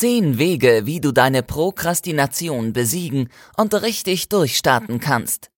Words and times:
Zehn 0.00 0.38
Wege, 0.38 0.86
wie 0.86 1.00
du 1.00 1.10
deine 1.10 1.42
Prokrastination 1.42 2.72
besiegen 2.72 3.30
und 3.56 3.74
richtig 3.74 4.28
durchstarten 4.28 5.00
kannst. 5.00 5.50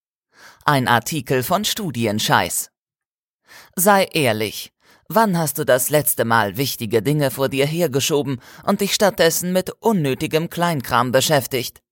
Ein 0.65 0.89
Artikel 0.89 1.43
von 1.43 1.67
Studienscheiß. 1.67 2.71
Sei 3.77 4.05
ehrlich. 4.05 4.73
Wann 5.09 5.37
hast 5.37 5.59
du 5.59 5.65
das 5.67 5.91
letzte 5.91 6.25
Mal 6.25 6.57
wichtige 6.57 7.03
Dinge 7.03 7.31
vor 7.31 7.51
dir 7.51 7.67
hergeschoben 7.67 8.41
und 8.65 8.81
dich 8.81 8.95
stattdessen 8.95 9.53
mit 9.53 9.73
unnötigem 9.79 10.49
Kleinkram 10.49 11.13
beschäftigt? 11.13 11.83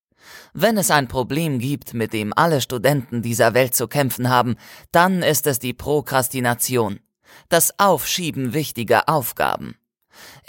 Wenn 0.54 0.78
es 0.78 0.90
ein 0.90 1.06
Problem 1.06 1.58
gibt, 1.58 1.92
mit 1.92 2.14
dem 2.14 2.32
alle 2.34 2.62
Studenten 2.62 3.20
dieser 3.20 3.52
Welt 3.52 3.74
zu 3.74 3.88
kämpfen 3.88 4.30
haben, 4.30 4.56
dann 4.90 5.22
ist 5.22 5.46
es 5.46 5.58
die 5.58 5.74
Prokrastination. 5.74 7.00
Das 7.50 7.78
Aufschieben 7.78 8.54
wichtiger 8.54 9.06
Aufgaben. 9.06 9.76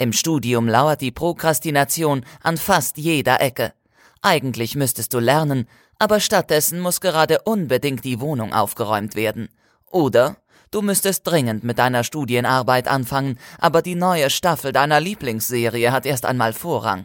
Im 0.00 0.14
Studium 0.14 0.66
lauert 0.66 1.02
die 1.02 1.10
Prokrastination 1.10 2.24
an 2.42 2.56
fast 2.56 2.96
jeder 2.96 3.42
Ecke. 3.42 3.74
Eigentlich 4.22 4.74
müsstest 4.74 5.12
du 5.12 5.18
lernen, 5.18 5.68
aber 5.98 6.20
stattdessen 6.20 6.80
muss 6.80 7.02
gerade 7.02 7.42
unbedingt 7.42 8.02
die 8.06 8.18
Wohnung 8.18 8.54
aufgeräumt 8.54 9.14
werden. 9.14 9.50
Oder 9.90 10.38
du 10.70 10.80
müsstest 10.80 11.26
dringend 11.26 11.64
mit 11.64 11.78
deiner 11.78 12.02
Studienarbeit 12.02 12.88
anfangen, 12.88 13.38
aber 13.58 13.82
die 13.82 13.94
neue 13.94 14.30
Staffel 14.30 14.72
deiner 14.72 15.00
Lieblingsserie 15.00 15.92
hat 15.92 16.06
erst 16.06 16.24
einmal 16.24 16.54
Vorrang. 16.54 17.04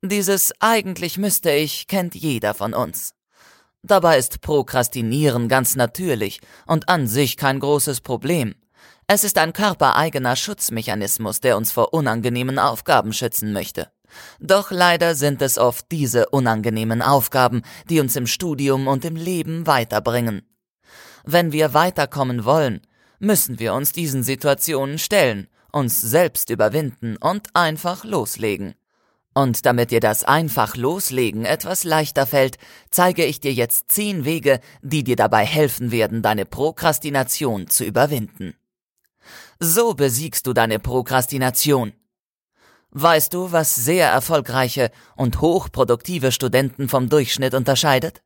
Dieses 0.00 0.52
eigentlich 0.60 1.18
müsste 1.18 1.50
ich 1.50 1.88
kennt 1.88 2.14
jeder 2.14 2.54
von 2.54 2.72
uns. 2.72 3.16
Dabei 3.82 4.16
ist 4.16 4.42
Prokrastinieren 4.42 5.48
ganz 5.48 5.74
natürlich 5.74 6.40
und 6.68 6.88
an 6.88 7.08
sich 7.08 7.36
kein 7.36 7.58
großes 7.58 8.00
Problem. 8.00 8.54
Es 9.14 9.24
ist 9.24 9.36
ein 9.36 9.52
körpereigener 9.52 10.36
Schutzmechanismus, 10.36 11.40
der 11.40 11.58
uns 11.58 11.70
vor 11.70 11.92
unangenehmen 11.92 12.58
Aufgaben 12.58 13.12
schützen 13.12 13.52
möchte. 13.52 13.92
Doch 14.40 14.70
leider 14.70 15.14
sind 15.14 15.42
es 15.42 15.58
oft 15.58 15.92
diese 15.92 16.30
unangenehmen 16.30 17.02
Aufgaben, 17.02 17.60
die 17.90 18.00
uns 18.00 18.16
im 18.16 18.26
Studium 18.26 18.88
und 18.88 19.04
im 19.04 19.14
Leben 19.14 19.66
weiterbringen. 19.66 20.48
Wenn 21.24 21.52
wir 21.52 21.74
weiterkommen 21.74 22.46
wollen, 22.46 22.80
müssen 23.18 23.58
wir 23.58 23.74
uns 23.74 23.92
diesen 23.92 24.22
Situationen 24.22 24.98
stellen, 24.98 25.46
uns 25.72 26.00
selbst 26.00 26.48
überwinden 26.48 27.18
und 27.18 27.48
einfach 27.54 28.04
loslegen. 28.04 28.76
Und 29.34 29.66
damit 29.66 29.90
dir 29.90 30.00
das 30.00 30.24
einfach 30.24 30.74
loslegen 30.74 31.44
etwas 31.44 31.84
leichter 31.84 32.24
fällt, 32.24 32.56
zeige 32.90 33.26
ich 33.26 33.40
dir 33.40 33.52
jetzt 33.52 33.92
zehn 33.92 34.24
Wege, 34.24 34.58
die 34.80 35.04
dir 35.04 35.16
dabei 35.16 35.44
helfen 35.44 35.90
werden, 35.90 36.22
deine 36.22 36.46
Prokrastination 36.46 37.68
zu 37.68 37.84
überwinden. 37.84 38.54
So 39.64 39.94
besiegst 39.94 40.48
du 40.48 40.54
deine 40.54 40.80
Prokrastination. 40.80 41.92
Weißt 42.90 43.32
du, 43.32 43.52
was 43.52 43.76
sehr 43.76 44.08
erfolgreiche 44.08 44.90
und 45.14 45.40
hochproduktive 45.40 46.32
Studenten 46.32 46.88
vom 46.88 47.08
Durchschnitt 47.08 47.54
unterscheidet? 47.54 48.24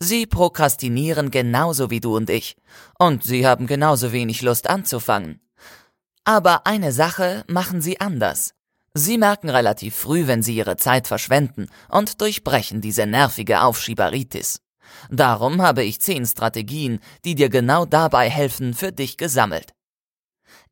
Sie 0.00 0.24
prokrastinieren 0.24 1.30
genauso 1.30 1.90
wie 1.90 2.00
du 2.00 2.16
und 2.16 2.30
ich, 2.30 2.56
und 2.98 3.22
sie 3.22 3.46
haben 3.46 3.66
genauso 3.66 4.12
wenig 4.12 4.40
Lust 4.40 4.66
anzufangen. 4.66 5.42
Aber 6.24 6.66
eine 6.66 6.92
Sache 6.92 7.44
machen 7.48 7.82
sie 7.82 8.00
anders. 8.00 8.54
Sie 8.94 9.18
merken 9.18 9.50
relativ 9.50 9.94
früh, 9.94 10.26
wenn 10.26 10.42
sie 10.42 10.56
ihre 10.56 10.78
Zeit 10.78 11.06
verschwenden 11.06 11.68
und 11.90 12.22
durchbrechen 12.22 12.80
diese 12.80 13.04
nervige 13.04 13.60
Aufschieberitis. 13.60 14.62
Darum 15.10 15.60
habe 15.60 15.82
ich 15.82 16.00
zehn 16.00 16.24
Strategien, 16.24 17.00
die 17.26 17.34
dir 17.34 17.50
genau 17.50 17.84
dabei 17.84 18.30
helfen, 18.30 18.72
für 18.72 18.90
dich 18.90 19.18
gesammelt. 19.18 19.74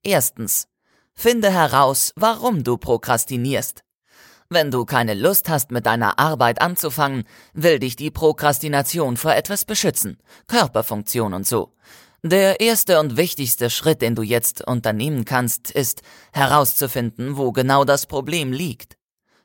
Erstens. 0.02 0.66
Finde 1.12 1.50
heraus, 1.50 2.12
warum 2.16 2.64
du 2.64 2.78
prokrastinierst. 2.78 3.82
Wenn 4.48 4.70
du 4.70 4.84
keine 4.84 5.14
Lust 5.14 5.48
hast, 5.48 5.70
mit 5.70 5.86
deiner 5.86 6.18
Arbeit 6.18 6.60
anzufangen, 6.62 7.24
will 7.52 7.78
dich 7.78 7.96
die 7.96 8.10
Prokrastination 8.10 9.16
vor 9.16 9.34
etwas 9.34 9.64
beschützen. 9.64 10.18
Körperfunktion 10.48 11.34
und 11.34 11.46
so. 11.46 11.74
Der 12.22 12.60
erste 12.60 12.98
und 12.98 13.16
wichtigste 13.16 13.70
Schritt, 13.70 14.02
den 14.02 14.14
du 14.14 14.22
jetzt 14.22 14.66
unternehmen 14.66 15.24
kannst, 15.24 15.70
ist 15.70 16.02
herauszufinden, 16.32 17.36
wo 17.36 17.52
genau 17.52 17.84
das 17.84 18.06
Problem 18.06 18.52
liegt. 18.52 18.96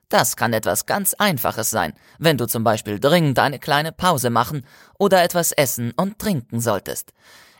Das 0.09 0.35
kann 0.35 0.53
etwas 0.53 0.85
ganz 0.85 1.13
Einfaches 1.13 1.69
sein, 1.69 1.93
wenn 2.19 2.37
du 2.37 2.47
zum 2.47 2.63
Beispiel 2.63 2.99
dringend 2.99 3.39
eine 3.39 3.59
kleine 3.59 3.91
Pause 3.91 4.29
machen 4.29 4.65
oder 4.97 5.23
etwas 5.23 5.51
essen 5.51 5.91
und 5.97 6.19
trinken 6.19 6.61
solltest. 6.61 7.13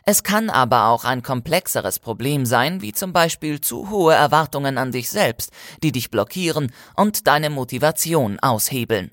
Es 0.08 0.22
kann 0.22 0.50
aber 0.50 0.86
auch 0.86 1.04
ein 1.04 1.24
komplexeres 1.24 1.98
Problem 1.98 2.46
sein, 2.46 2.80
wie 2.80 2.92
zum 2.92 3.12
Beispiel 3.12 3.60
zu 3.60 3.90
hohe 3.90 4.14
Erwartungen 4.14 4.78
an 4.78 4.92
dich 4.92 5.10
selbst, 5.10 5.50
die 5.82 5.90
dich 5.90 6.12
blockieren 6.12 6.72
und 6.94 7.26
deine 7.26 7.50
Motivation 7.50 8.38
aushebeln. 8.38 9.10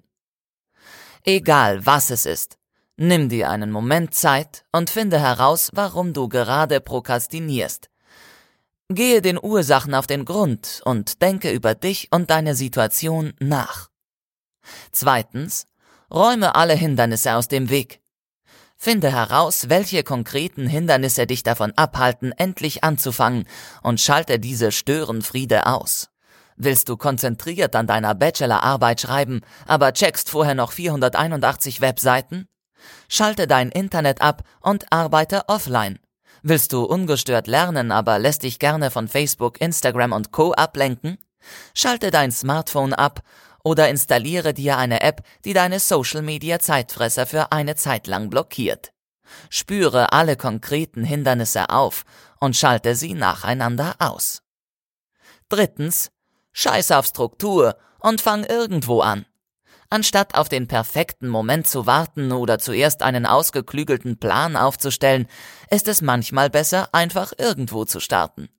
Egal 1.24 1.84
was 1.88 2.12
es 2.12 2.28
ist, 2.28 2.60
nimm 2.96 3.28
dir 3.28 3.50
einen 3.50 3.72
Moment 3.72 4.14
Zeit 4.14 4.66
und 4.72 4.92
finde 4.92 5.20
heraus, 5.20 5.72
warum 5.74 6.14
du 6.14 6.30
gerade 6.30 6.80
prokrastinierst. 6.80 7.90
Gehe 8.90 9.24
den 9.24 9.40
Ursachen 9.42 9.96
auf 9.96 10.06
den 10.06 10.26
Grund 10.26 10.82
und 10.86 11.24
denke 11.24 11.52
über 11.52 11.74
dich 11.74 12.10
und 12.12 12.30
deine 12.30 12.54
Situation 12.54 13.34
nach. 13.40 13.90
Zweitens, 14.92 15.66
räume 16.12 16.54
alle 16.54 16.76
Hindernisse 16.76 17.34
aus 17.34 17.48
dem 17.48 17.72
Weg. 17.72 18.03
Finde 18.84 19.14
heraus, 19.14 19.70
welche 19.70 20.04
konkreten 20.04 20.68
Hindernisse 20.68 21.26
dich 21.26 21.42
davon 21.42 21.72
abhalten, 21.78 22.34
endlich 22.34 22.84
anzufangen 22.84 23.46
und 23.82 24.02
schalte 24.02 24.40
diese 24.40 24.74
Störenfriede 24.74 25.68
aus. 25.68 26.10
Willst 26.58 26.90
du 26.90 26.98
konzentriert 26.98 27.78
an 27.78 27.88
deiner 27.88 28.14
Bachelorarbeit 28.14 29.00
schreiben, 29.00 29.40
aber 29.66 29.94
checkst 29.94 30.30
vorher 30.30 30.54
noch 30.54 30.74
481 30.74 31.80
Webseiten? 31.80 32.50
Schalte 33.08 33.48
dein 33.48 33.70
Internet 33.70 34.20
ab 34.20 34.44
und 34.60 34.92
arbeite 34.92 35.44
offline. 35.48 35.98
Willst 36.42 36.74
du 36.74 36.84
ungestört 36.84 37.48
lernen, 37.48 37.90
aber 37.90 38.20
lässt 38.20 38.44
dich 38.44 38.60
gerne 38.60 38.92
von 38.92 39.08
Facebook, 39.08 39.62
Instagram 39.62 40.12
und 40.12 40.34
Co 40.34 40.52
ablenken? 40.52 41.18
Schalte 41.74 42.12
dein 42.12 42.34
Smartphone 42.34 42.94
ab 42.94 43.22
oder 43.64 43.90
installiere 43.90 44.54
dir 44.54 44.78
eine 44.78 45.02
App, 45.02 45.24
die 45.46 45.54
deine 45.54 45.80
Social-Media-Zeitfresser 45.80 47.26
für 47.26 47.52
eine 47.52 47.76
Zeit 47.76 48.08
lang 48.08 48.30
blockiert. 48.30 48.92
Spüre 49.50 50.12
alle 50.12 50.36
konkreten 50.36 51.04
Hindernisse 51.04 51.70
auf 51.70 52.04
und 52.40 52.56
schalte 52.56 52.96
sie 52.96 53.14
nacheinander 53.14 53.96
aus. 54.00 54.44
Drittens, 55.50 56.12
scheiß 56.52 56.92
auf 56.92 57.06
Struktur 57.06 57.78
und 58.00 58.22
fang 58.22 58.44
irgendwo 58.44 59.02
an. 59.02 59.26
Anstatt 59.90 60.36
auf 60.36 60.50
den 60.50 60.68
perfekten 60.68 61.28
Moment 61.28 61.68
zu 61.68 61.86
warten 61.86 62.32
oder 62.32 62.58
zuerst 62.58 63.04
einen 63.04 63.28
ausgeklügelten 63.28 64.18
Plan 64.18 64.56
aufzustellen, 64.56 65.28
ist 65.70 65.88
es 65.88 66.02
manchmal 66.02 66.50
besser, 66.50 66.90
einfach 66.94 67.32
irgendwo 67.38 67.86
zu 67.86 68.00
starten. 68.00 68.50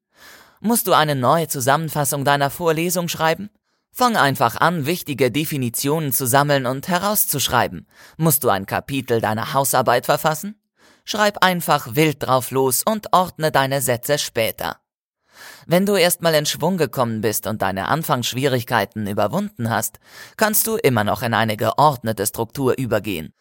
Musst 0.60 0.86
du 0.86 0.92
eine 0.92 1.16
neue 1.16 1.48
Zusammenfassung 1.48 2.24
deiner 2.24 2.50
Vorlesung 2.50 3.08
schreiben? 3.08 3.50
Fang 3.96 4.16
einfach 4.16 4.56
an, 4.56 4.86
wichtige 4.86 5.30
Definitionen 5.30 6.12
zu 6.12 6.26
sammeln 6.26 6.66
und 6.66 6.88
herauszuschreiben. 6.88 7.86
Musst 8.16 8.42
du 8.42 8.48
ein 8.48 8.66
Kapitel 8.66 9.20
deiner 9.20 9.54
Hausarbeit 9.54 10.06
verfassen? 10.06 10.60
Schreib 11.04 11.44
einfach 11.44 11.94
wild 11.94 12.20
drauf 12.20 12.50
los 12.50 12.82
und 12.84 13.12
ordne 13.12 13.52
deine 13.52 13.80
Sätze 13.80 14.18
später. 14.18 14.80
Wenn 15.68 15.86
du 15.86 15.94
erstmal 15.94 16.34
in 16.34 16.44
Schwung 16.44 16.76
gekommen 16.76 17.20
bist 17.20 17.46
und 17.46 17.62
deine 17.62 17.86
Anfangsschwierigkeiten 17.86 19.06
überwunden 19.06 19.70
hast, 19.70 20.00
kannst 20.36 20.66
du 20.66 20.74
immer 20.74 21.04
noch 21.04 21.22
in 21.22 21.32
eine 21.32 21.56
geordnete 21.56 22.26
Struktur 22.26 22.76
übergehen. 22.76 23.32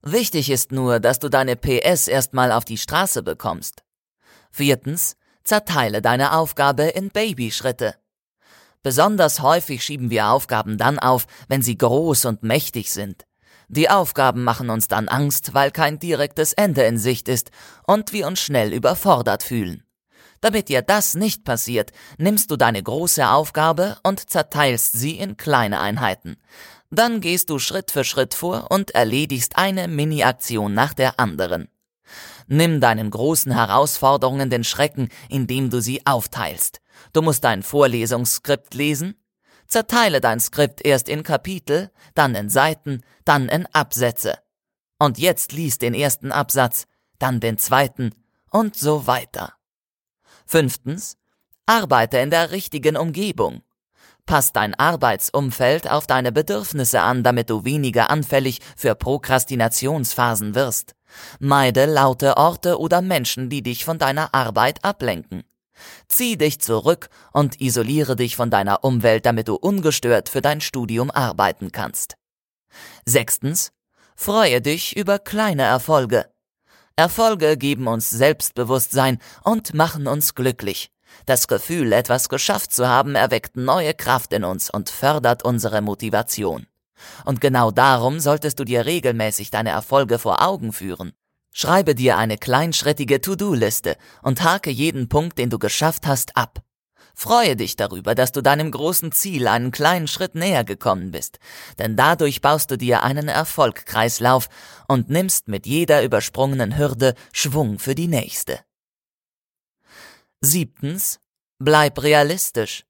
Wichtig 0.00 0.48
ist 0.48 0.72
nur, 0.72 0.98
dass 0.98 1.18
du 1.18 1.28
deine 1.28 1.56
PS 1.56 2.08
erstmal 2.08 2.52
auf 2.52 2.64
die 2.64 2.78
Straße 2.78 3.22
bekommst. 3.22 3.84
Viertens, 4.50 5.18
zerteile 5.44 6.00
deine 6.00 6.32
Aufgabe 6.32 6.84
in 6.84 7.10
Babyschritte. 7.10 7.99
Besonders 8.82 9.40
häufig 9.40 9.84
schieben 9.84 10.10
wir 10.10 10.28
Aufgaben 10.28 10.78
dann 10.78 10.98
auf, 10.98 11.26
wenn 11.48 11.62
sie 11.62 11.76
groß 11.76 12.24
und 12.24 12.42
mächtig 12.42 12.92
sind. 12.92 13.26
Die 13.68 13.88
Aufgaben 13.88 14.42
machen 14.42 14.70
uns 14.70 14.88
dann 14.88 15.08
Angst, 15.08 15.54
weil 15.54 15.70
kein 15.70 15.98
direktes 15.98 16.54
Ende 16.54 16.82
in 16.82 16.98
Sicht 16.98 17.28
ist 17.28 17.50
und 17.86 18.12
wir 18.12 18.26
uns 18.26 18.40
schnell 18.40 18.72
überfordert 18.72 19.42
fühlen. 19.42 19.84
Damit 20.40 20.68
dir 20.70 20.82
das 20.82 21.14
nicht 21.14 21.44
passiert, 21.44 21.92
nimmst 22.16 22.50
du 22.50 22.56
deine 22.56 22.82
große 22.82 23.28
Aufgabe 23.28 23.98
und 24.02 24.30
zerteilst 24.30 24.94
sie 24.94 25.18
in 25.18 25.36
kleine 25.36 25.80
Einheiten. 25.80 26.36
Dann 26.90 27.20
gehst 27.20 27.50
du 27.50 27.58
Schritt 27.58 27.90
für 27.90 28.04
Schritt 28.04 28.34
vor 28.34 28.70
und 28.70 28.92
erledigst 28.92 29.56
eine 29.56 29.86
Mini-Aktion 29.86 30.74
nach 30.74 30.94
der 30.94 31.20
anderen. 31.20 31.68
Nimm 32.46 32.80
deinen 32.80 33.10
großen 33.10 33.52
Herausforderungen 33.52 34.50
den 34.50 34.64
Schrecken, 34.64 35.08
indem 35.28 35.70
du 35.70 35.80
sie 35.80 36.04
aufteilst. 36.06 36.80
Du 37.12 37.22
musst 37.22 37.44
dein 37.44 37.62
Vorlesungsskript 37.62 38.74
lesen? 38.74 39.14
Zerteile 39.66 40.20
dein 40.20 40.40
Skript 40.40 40.84
erst 40.84 41.08
in 41.08 41.22
Kapitel, 41.22 41.90
dann 42.14 42.34
in 42.34 42.48
Seiten, 42.48 43.02
dann 43.24 43.48
in 43.48 43.66
Absätze. 43.66 44.38
Und 44.98 45.18
jetzt 45.18 45.52
lies 45.52 45.78
den 45.78 45.94
ersten 45.94 46.32
Absatz, 46.32 46.86
dann 47.18 47.38
den 47.38 47.56
zweiten 47.56 48.12
und 48.50 48.76
so 48.76 49.06
weiter. 49.06 49.54
Fünftens, 50.44 51.16
arbeite 51.66 52.18
in 52.18 52.30
der 52.30 52.50
richtigen 52.50 52.96
Umgebung. 52.96 53.62
Pass 54.26 54.52
dein 54.52 54.74
Arbeitsumfeld 54.74 55.88
auf 55.90 56.06
deine 56.06 56.32
Bedürfnisse 56.32 57.00
an, 57.00 57.22
damit 57.22 57.48
du 57.48 57.64
weniger 57.64 58.10
anfällig 58.10 58.60
für 58.76 58.94
Prokrastinationsphasen 58.94 60.54
wirst. 60.54 60.94
Meide 61.38 61.86
laute 61.86 62.36
Orte 62.36 62.78
oder 62.78 63.02
Menschen, 63.02 63.48
die 63.50 63.62
dich 63.62 63.84
von 63.84 63.98
deiner 63.98 64.34
Arbeit 64.34 64.84
ablenken. 64.84 65.44
Zieh 66.08 66.36
dich 66.36 66.60
zurück 66.60 67.08
und 67.32 67.60
isoliere 67.60 68.16
dich 68.16 68.36
von 68.36 68.50
deiner 68.50 68.84
Umwelt, 68.84 69.26
damit 69.26 69.48
du 69.48 69.54
ungestört 69.54 70.28
für 70.28 70.42
dein 70.42 70.60
Studium 70.60 71.10
arbeiten 71.10 71.72
kannst. 71.72 72.16
Sechstens. 73.04 73.72
Freue 74.14 74.60
dich 74.60 74.96
über 74.96 75.18
kleine 75.18 75.62
Erfolge. 75.62 76.26
Erfolge 76.94 77.56
geben 77.56 77.86
uns 77.86 78.10
Selbstbewusstsein 78.10 79.18
und 79.42 79.72
machen 79.72 80.06
uns 80.06 80.34
glücklich. 80.34 80.90
Das 81.24 81.48
Gefühl, 81.48 81.92
etwas 81.92 82.28
geschafft 82.28 82.72
zu 82.72 82.86
haben, 82.86 83.14
erweckt 83.14 83.56
neue 83.56 83.94
Kraft 83.94 84.32
in 84.34 84.44
uns 84.44 84.68
und 84.68 84.90
fördert 84.90 85.42
unsere 85.42 85.80
Motivation. 85.80 86.66
Und 87.24 87.40
genau 87.40 87.70
darum 87.70 88.20
solltest 88.20 88.58
du 88.58 88.64
dir 88.64 88.86
regelmäßig 88.86 89.50
deine 89.50 89.70
Erfolge 89.70 90.18
vor 90.18 90.42
Augen 90.42 90.72
führen. 90.72 91.12
Schreibe 91.52 91.94
dir 91.94 92.16
eine 92.16 92.38
kleinschrittige 92.38 93.20
To-Do-Liste 93.20 93.96
und 94.22 94.42
hake 94.42 94.70
jeden 94.70 95.08
Punkt, 95.08 95.38
den 95.38 95.50
du 95.50 95.58
geschafft 95.58 96.06
hast, 96.06 96.36
ab. 96.36 96.62
Freue 97.14 97.56
dich 97.56 97.76
darüber, 97.76 98.14
dass 98.14 98.32
du 98.32 98.40
deinem 98.40 98.70
großen 98.70 99.12
Ziel 99.12 99.48
einen 99.48 99.72
kleinen 99.72 100.08
Schritt 100.08 100.34
näher 100.34 100.64
gekommen 100.64 101.10
bist, 101.10 101.38
denn 101.78 101.96
dadurch 101.96 102.40
baust 102.40 102.70
du 102.70 102.78
dir 102.78 103.02
einen 103.02 103.28
Erfolgkreislauf 103.28 104.48
und 104.88 105.10
nimmst 105.10 105.48
mit 105.48 105.66
jeder 105.66 106.02
übersprungenen 106.02 106.78
Hürde 106.78 107.14
Schwung 107.32 107.78
für 107.78 107.94
die 107.94 108.08
nächste. 108.08 108.60
Siebtens, 110.40 111.20
bleib 111.58 112.02
realistisch. 112.02 112.84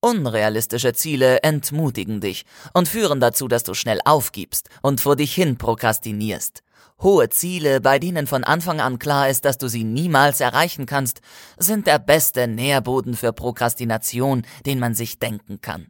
Unrealistische 0.00 0.92
Ziele 0.92 1.42
entmutigen 1.42 2.20
dich 2.20 2.44
und 2.72 2.86
führen 2.88 3.18
dazu, 3.18 3.48
dass 3.48 3.64
du 3.64 3.74
schnell 3.74 3.98
aufgibst 4.04 4.68
und 4.80 5.00
vor 5.00 5.16
dich 5.16 5.34
hin 5.34 5.58
prokrastinierst. 5.58 6.62
Hohe 7.02 7.28
Ziele, 7.30 7.80
bei 7.80 7.98
denen 7.98 8.28
von 8.28 8.44
Anfang 8.44 8.80
an 8.80 9.00
klar 9.00 9.28
ist, 9.28 9.44
dass 9.44 9.58
du 9.58 9.66
sie 9.68 9.82
niemals 9.82 10.40
erreichen 10.40 10.86
kannst, 10.86 11.20
sind 11.56 11.88
der 11.88 11.98
beste 11.98 12.46
Nährboden 12.46 13.14
für 13.14 13.32
Prokrastination, 13.32 14.42
den 14.66 14.78
man 14.78 14.94
sich 14.94 15.18
denken 15.18 15.60
kann. 15.60 15.88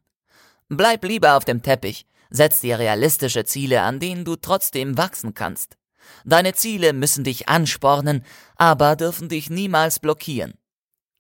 Bleib 0.69 1.05
lieber 1.05 1.37
auf 1.37 1.45
dem 1.45 1.63
Teppich, 1.63 2.07
setz 2.31 2.61
dir 2.61 2.79
realistische 2.79 3.45
Ziele, 3.45 3.83
an 3.83 4.01
denen 4.01 4.25
du 4.25 4.37
trotzdem 4.37 4.97
wachsen 4.97 5.35
kannst. 5.35 5.77
Deine 6.25 6.55
Ziele 6.55 6.95
müssen 6.95 7.25
dich 7.25 7.49
anspornen, 7.49 8.25
aber 8.57 8.97
dürfen 8.97 9.29
dich 9.29 9.51
niemals 9.51 9.99
blockieren. 9.99 10.55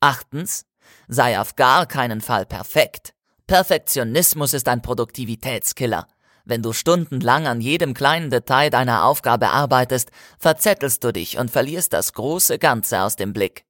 Achtens, 0.00 0.64
sei 1.08 1.38
auf 1.38 1.56
gar 1.56 1.86
keinen 1.86 2.20
Fall 2.20 2.46
perfekt. 2.46 3.14
Perfektionismus 3.46 4.52
ist 4.52 4.68
ein 4.68 4.82
Produktivitätskiller. 4.82 6.06
Wenn 6.44 6.62
du 6.62 6.72
stundenlang 6.72 7.46
an 7.46 7.60
jedem 7.60 7.94
kleinen 7.94 8.30
Detail 8.30 8.70
deiner 8.70 9.04
Aufgabe 9.04 9.50
arbeitest, 9.50 10.10
verzettelst 10.38 11.04
du 11.04 11.12
dich 11.12 11.38
und 11.38 11.50
verlierst 11.50 11.92
das 11.92 12.14
große 12.14 12.58
Ganze 12.58 13.02
aus 13.02 13.16
dem 13.16 13.32
Blick. 13.32 13.64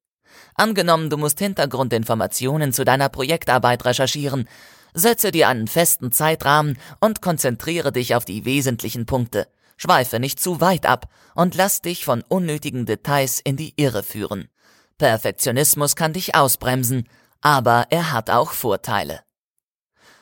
Angenommen, 0.54 1.10
du 1.10 1.16
musst 1.16 1.38
Hintergrundinformationen 1.38 2.72
zu 2.72 2.84
deiner 2.84 3.08
Projektarbeit 3.08 3.84
recherchieren, 3.84 4.48
setze 4.94 5.30
dir 5.30 5.48
einen 5.48 5.68
festen 5.68 6.12
Zeitrahmen 6.12 6.78
und 7.00 7.22
konzentriere 7.22 7.92
dich 7.92 8.14
auf 8.14 8.24
die 8.24 8.44
wesentlichen 8.44 9.06
Punkte. 9.06 9.48
Schweife 9.76 10.18
nicht 10.18 10.40
zu 10.40 10.60
weit 10.60 10.86
ab 10.86 11.06
und 11.34 11.54
lass 11.54 11.82
dich 11.82 12.04
von 12.04 12.22
unnötigen 12.28 12.86
Details 12.86 13.40
in 13.40 13.56
die 13.56 13.74
Irre 13.76 14.02
führen. 14.02 14.48
Perfektionismus 14.98 15.96
kann 15.96 16.12
dich 16.12 16.34
ausbremsen, 16.34 17.08
aber 17.40 17.86
er 17.90 18.12
hat 18.12 18.30
auch 18.30 18.52
Vorteile. 18.52 19.22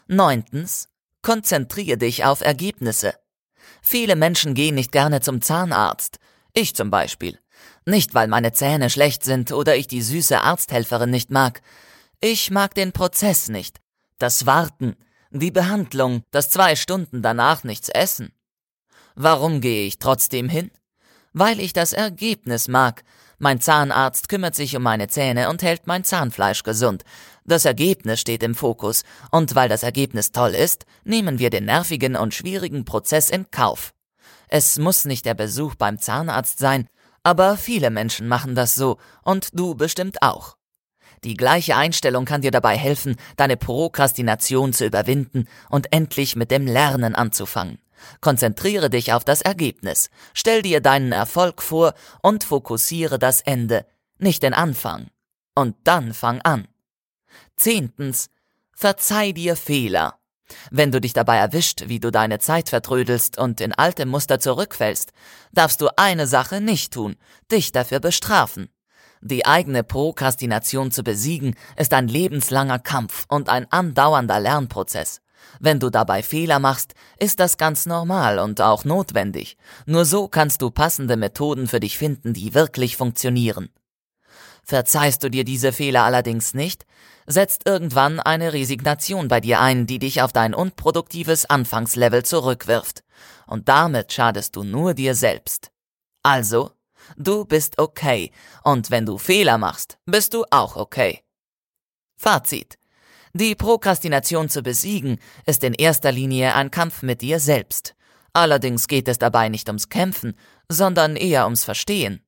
Neuntens, 0.07 0.89
Konzentriere 1.27 1.99
dich 1.99 2.25
auf 2.25 2.41
Ergebnisse. 2.41 3.13
Viele 3.83 4.15
Menschen 4.15 4.55
gehen 4.55 4.77
nicht 4.77 4.93
gerne 4.93 5.21
zum 5.23 5.43
Zahnarzt. 5.43 6.21
Ich 6.53 6.77
zum 6.77 6.89
Beispiel. 6.89 7.37
Nicht, 7.85 8.15
weil 8.15 8.29
meine 8.29 8.53
Zähne 8.53 8.91
schlecht 8.91 9.25
sind 9.25 9.51
oder 9.51 9.75
ich 9.75 9.89
die 9.89 10.03
süße 10.03 10.41
Arzthelferin 10.41 11.11
nicht 11.11 11.33
mag. 11.33 11.63
Ich 12.21 12.53
mag 12.53 12.77
den 12.77 12.93
Prozess 12.93 13.49
nicht. 13.49 13.81
Das 14.19 14.47
Warten, 14.47 14.95
die 15.33 15.51
Behandlung, 15.51 16.23
das 16.31 16.49
zwei 16.49 16.77
Stunden 16.77 17.23
danach 17.23 17.65
nichts 17.65 17.89
essen. 17.89 18.31
Warum 19.17 19.61
gehe 19.61 19.85
ich 19.85 19.99
trotzdem 19.99 20.49
hin? 20.49 20.71
Weil 21.33 21.59
ich 21.59 21.73
das 21.73 21.93
Ergebnis 21.93 22.69
mag, 22.69 23.03
mein 23.39 23.61
Zahnarzt 23.61 24.29
kümmert 24.29 24.55
sich 24.55 24.77
um 24.77 24.83
meine 24.83 25.09
Zähne 25.09 25.51
und 25.51 25.63
hält 25.63 25.87
mein 25.87 26.05
Zahnfleisch 26.05 26.63
gesund. 26.63 27.05
Das 27.45 27.65
Ergebnis 27.65 28.21
steht 28.21 28.43
im 28.43 28.55
Fokus, 28.55 29.03
und 29.31 29.55
weil 29.55 29.69
das 29.69 29.83
Ergebnis 29.83 30.33
toll 30.33 30.55
ist, 30.55 30.87
nehmen 31.05 31.39
wir 31.39 31.51
den 31.51 31.67
nervigen 31.67 32.17
und 32.17 32.35
schwierigen 32.35 32.85
Prozess 32.85 33.31
in 33.31 33.51
Kauf. 33.51 33.93
Es 34.49 34.79
muss 34.79 35.05
nicht 35.05 35.27
der 35.27 35.35
Besuch 35.35 35.75
beim 35.75 35.99
Zahnarzt 35.99 36.59
sein, 36.59 36.89
aber 37.23 37.57
viele 37.57 37.91
Menschen 37.91 38.29
machen 38.29 38.55
das 38.55 38.75
so, 38.75 38.99
und 39.23 39.59
du 39.59 39.75
bestimmt 39.75 40.23
auch. 40.23 40.57
Die 41.25 41.35
gleiche 41.35 41.77
Einstellung 41.77 42.25
kann 42.25 42.43
dir 42.43 42.51
dabei 42.51 42.77
helfen, 42.77 43.17
deine 43.37 43.57
Prokrastination 43.57 44.73
zu 44.73 44.87
überwinden 44.87 45.49
und 45.71 45.93
endlich 45.93 46.37
mit 46.37 46.51
dem 46.51 46.67
Lernen 46.67 47.15
anzufangen. 47.15 47.79
Konzentriere 48.21 48.91
dich 48.91 49.13
auf 49.13 49.25
das 49.25 49.43
Ergebnis, 49.43 50.11
stell 50.35 50.63
dir 50.63 50.81
deinen 50.81 51.13
Erfolg 51.13 51.63
vor 51.63 51.95
und 52.23 52.45
fokussiere 52.45 53.19
das 53.19 53.41
Ende, 53.41 53.87
nicht 54.19 54.43
den 54.43 54.55
Anfang. 54.55 55.09
Und 55.55 55.77
dann 55.85 56.13
fang 56.13 56.41
an. 56.43 56.69
Zehntens, 57.57 58.29
verzeih 58.75 59.33
dir 59.33 59.57
Fehler. 59.57 60.19
Wenn 60.71 60.93
du 60.93 61.01
dich 61.01 61.13
dabei 61.13 61.39
erwischt, 61.39 61.85
wie 61.87 61.99
du 61.99 62.11
deine 62.11 62.39
Zeit 62.39 62.69
vertrödelst 62.69 63.39
und 63.39 63.61
in 63.61 63.73
alte 63.73 64.07
Muster 64.07 64.39
zurückfällst, 64.39 65.13
darfst 65.53 65.81
du 65.81 65.89
eine 65.97 66.27
Sache 66.27 66.61
nicht 66.61 66.93
tun, 66.93 67.17
dich 67.51 67.73
dafür 67.73 68.01
bestrafen. 68.01 68.69
Die 69.21 69.47
eigene 69.47 69.83
Prokrastination 69.83 70.93
zu 70.93 71.03
besiegen, 71.03 71.57
ist 71.77 71.93
ein 71.95 72.07
lebenslanger 72.07 72.79
Kampf 72.79 73.25
und 73.29 73.49
ein 73.49 73.67
andauernder 73.73 74.39
Lernprozess. 74.39 75.21
Wenn 75.61 75.81
du 75.81 75.91
dabei 75.91 76.23
Fehler 76.23 76.59
machst, 76.59 76.95
ist 77.19 77.41
das 77.41 77.57
ganz 77.57 77.87
normal 77.87 78.39
und 78.39 78.61
auch 78.61 78.85
notwendig. 78.85 79.57
Nur 79.87 80.05
so 80.05 80.29
kannst 80.29 80.63
du 80.63 80.71
passende 80.71 81.17
Methoden 81.17 81.67
für 81.67 81.81
dich 81.81 81.99
finden, 81.99 82.35
die 82.35 82.55
wirklich 82.55 82.97
funktionieren. 82.97 83.71
Verzeihst 84.63 85.23
du 85.23 85.31
dir 85.31 85.45
diese 85.45 85.73
Fehler 85.73 86.03
allerdings 86.03 86.53
nicht, 86.53 86.87
setzt 87.27 87.67
irgendwann 87.67 88.21
eine 88.21 88.53
Resignation 88.53 89.29
bei 89.29 89.41
dir 89.41 89.61
ein, 89.61 89.87
die 89.87 89.99
dich 89.99 90.23
auf 90.23 90.33
dein 90.33 90.55
unproduktives 90.55 91.45
Anfangslevel 91.49 92.25
zurückwirft. 92.25 93.03
Und 93.47 93.69
damit 93.69 94.13
schadest 94.13 94.57
du 94.57 94.65
nur 94.65 94.95
dir 94.95 95.15
selbst. 95.15 95.71
Also, 96.23 96.73
du 97.17 97.45
bist 97.45 97.79
okay, 97.79 98.33
und 98.65 98.91
wenn 98.91 99.07
du 99.07 99.19
Fehler 99.19 99.59
machst, 99.59 99.99
bist 100.07 100.35
du 100.35 100.45
auch 100.51 100.77
okay. 100.77 101.23
Fazit. 102.17 102.79
Die 103.39 103.55
Prokrastination 103.55 104.49
zu 104.49 104.63
besiegen 104.63 105.19
ist 105.45 105.63
in 105.63 105.75
erster 105.75 106.11
Linie 106.11 106.55
ein 106.55 106.71
Kampf 106.71 107.03
mit 107.03 107.21
dir 107.21 107.39
selbst. 107.39 107.95
Allerdings 108.33 108.89
geht 108.89 109.09
es 109.09 109.19
dabei 109.19 109.51
nicht 109.51 109.69
ums 109.69 109.91
Kämpfen, 109.91 110.39
sondern 110.71 111.17
eher 111.17 111.45
ums 111.45 111.63
Verstehen. 111.63 112.23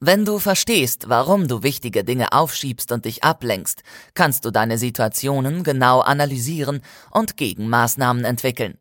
Wenn 0.00 0.24
du 0.24 0.40
verstehst, 0.40 1.08
warum 1.08 1.46
du 1.46 1.62
wichtige 1.62 2.02
Dinge 2.02 2.32
aufschiebst 2.32 2.90
und 2.90 3.04
dich 3.04 3.22
ablenkst, 3.22 3.84
kannst 4.14 4.44
du 4.44 4.50
deine 4.50 4.78
Situationen 4.78 5.62
genau 5.62 6.00
analysieren 6.00 6.82
und 7.12 7.36
Gegenmaßnahmen 7.36 8.24
entwickeln. 8.24 8.78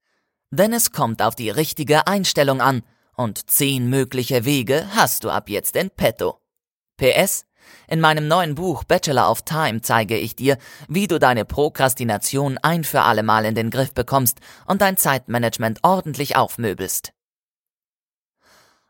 Denn 0.49 0.73
es 0.73 0.93
kommt 0.93 1.21
auf 1.21 1.35
die 1.35 1.51
richtige 1.51 2.07
Einstellung 2.07 2.59
an, 2.59 2.81
und 3.15 3.51
zehn 3.51 3.87
mögliche 3.87 4.45
Wege 4.45 4.87
hast 4.95 5.23
du 5.23 5.29
ab 5.29 5.47
jetzt 5.49 5.75
in 5.75 5.91
petto. 5.91 6.39
PS 6.97 7.45
in 7.87 7.99
meinem 7.99 8.27
neuen 8.27 8.55
Buch 8.55 8.83
Bachelor 8.83 9.29
of 9.29 9.43
Time 9.43 9.81
zeige 9.81 10.17
ich 10.17 10.35
dir, 10.35 10.57
wie 10.87 11.07
du 11.07 11.19
deine 11.19 11.45
Prokrastination 11.45 12.57
ein 12.61 12.83
für 12.83 13.01
alle 13.01 13.23
Mal 13.23 13.45
in 13.45 13.55
den 13.55 13.69
Griff 13.69 13.93
bekommst 13.93 14.39
und 14.65 14.81
dein 14.81 14.97
Zeitmanagement 14.97 15.79
ordentlich 15.83 16.35
aufmöbelst. 16.35 17.13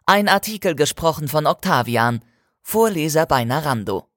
Ein 0.06 0.28
Artikel 0.28 0.76
gesprochen 0.76 1.28
von 1.28 1.48
Octavian, 1.48 2.24
Vorleser 2.62 3.26
bei 3.26 3.44
Narando. 3.44 4.08